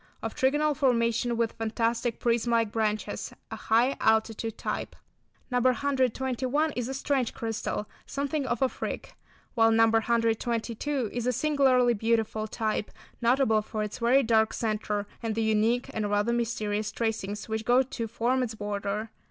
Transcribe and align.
Of 0.23 0.33
trigonal 0.35 0.75
formation 0.75 1.37
with 1.37 1.51
fantastic 1.51 2.19
prism 2.19 2.53
like 2.53 2.71
branches; 2.71 3.33
a 3.51 3.55
high 3.55 3.97
altitude 4.01 4.57
type. 4.57 4.95
No. 5.51 5.59
121 5.61 6.71
is 6.75 6.87
a 6.87 6.95
strange 6.95 7.35
crystal, 7.35 7.87
something 8.07 8.47
of 8.47 8.63
a 8.63 8.67
"freak," 8.69 9.13
while 9.53 9.69
No. 9.69 9.85
122 9.89 11.11
is 11.13 11.27
a 11.27 11.31
singularly 11.31 11.93
beautiful 11.93 12.47
type, 12.47 12.89
notable 13.21 13.61
for 13.61 13.83
its 13.83 13.99
very 13.99 14.23
dark 14.23 14.53
centre, 14.53 15.05
and 15.21 15.35
the 15.35 15.43
unique 15.43 15.87
and 15.93 16.09
rather 16.09 16.33
mysterious 16.33 16.91
tracings 16.91 17.47
which 17.47 17.63
go 17.63 17.83
to 17.83 18.07
form 18.07 18.41
its 18.41 18.55
border. 18.55 19.11